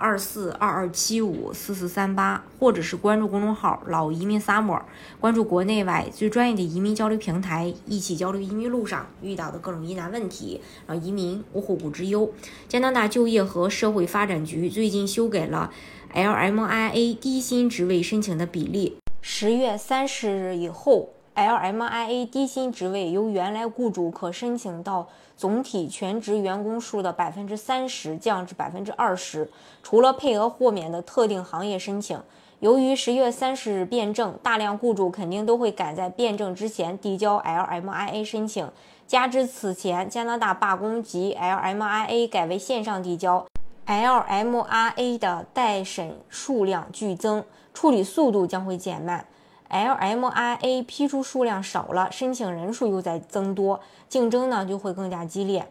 [0.00, 4.80] 二四二二七五四四三八，或者是关注公众号“老移民 Summer”，
[5.20, 12.32] 关注国内外最专业的移民交流平台，一起交流移民路上遇到的各种疑难问题，让移民无后顾之忧。
[12.66, 15.70] 加拿大就业和社会发展局最近修改了。
[16.14, 29.50] LMIA 低薪职位申请的比例，十月三十日以后，LMIA 低薪职位由原来雇主可申请到总体全职员工数的百分之三十降至百分之二十，
[29.82, 32.20] 除了配额豁免的特定行业申请。
[32.58, 38.70] 由于十月三十日变证，大量雇主肯定都会赶在变证之前递交 LMIA 申请，
[39.06, 43.46] 加之此前加拿大罢工及 LMIA 改为线上递交。
[43.86, 47.42] ，LMIA 的待审数量剧增，
[47.72, 49.24] 处理速度将会减慢。
[49.70, 55.66] LMRA 批出数量少了，申请人数又在增多，竞争呢就会更加激烈。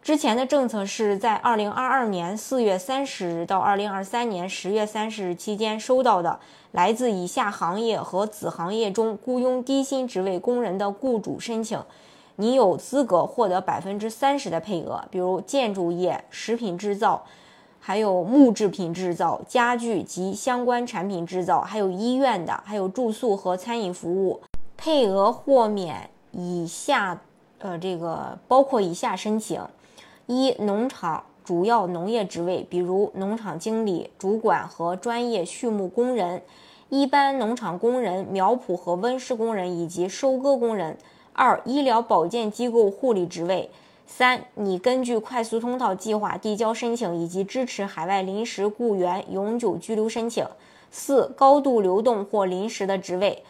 [0.00, 6.40] 之前的政策是在2022年4月30日到2023年10月30日期间收到的
[6.72, 11.80] 来自以下行业和子行业中雇佣低薪职位工人的雇主申请，
[12.36, 17.24] 你有资格获得百分之三十的配额，比如建筑业、食品制造。
[17.84, 24.40] 还有木制品制造、家具及相关产品制造，还有医院的，还有住宿和餐饮服务，
[24.76, 27.20] 配额豁免以下，
[27.58, 29.60] 呃，这个包括以下申请：
[30.26, 36.38] 一、农场主要农业职位，比如农场经理、主管和专业畜牧工人；
[36.88, 40.94] 一般农场工人、苗圃和温室工人以及收割工人；
[41.32, 43.68] 二、医疗保健机构护理职位。
[44.14, 50.46] 三，你根据快速通道计划递交申请，以及支持海外临时雇员永久居留申请。
[50.90, 53.42] 四，高度流动或临时的职位，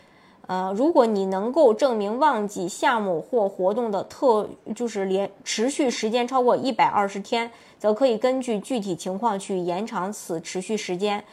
[0.47, 11.25] 呃，如果你能够证明旺季项目或活动的特就是连持续时间超过一百二十天，则可以根据具体情况去延长此持续时间。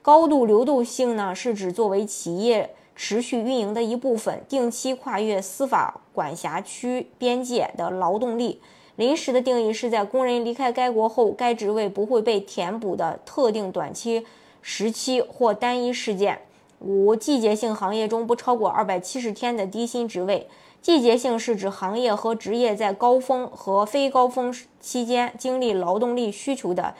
[0.00, 8.60] 高度流动性呢，是指作为企业持续运营的一部分，定期跨越司法管辖区边界的劳动力。
[8.96, 14.26] 临时的定义是在工人离开该国后，该职位不会被填补的特定短期
[14.60, 16.40] 时期或单一事件。
[16.80, 20.48] 五、季节性行业中不超过二百七十天的低薪职位。
[20.82, 26.94] 季节性是指行业和职业在高峰和非高峰期间经历劳动力需求的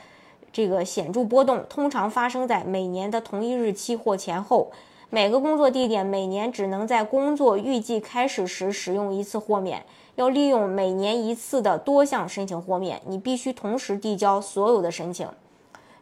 [0.53, 4.71] 这个显著波动，通常发生在每年的同一日期或前后。
[5.11, 9.83] 每个工作地点每年只能在工作预计开始时使用一次豁免，
[10.13, 15.27] 要利用每年一次的多项申请豁免，你必须同时递交所有的申请。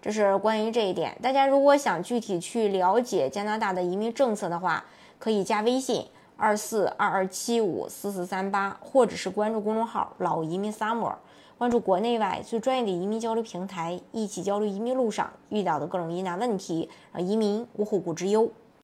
[0.02, 1.18] 这是关于这一点。
[1.22, 4.84] 大家如果想具体去了解加拿大的移民政策的话，
[5.18, 11.14] 可以加微信二四二二七五四四三八，或者是关注公众号“老移民 summer”，
[11.58, 18.52] 关注国内外最专业的移民交流平台，一起交流移民路上遇到的各种疑难问题，让移民无后顾之忧。